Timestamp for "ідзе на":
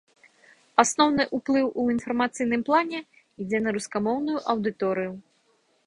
3.45-3.79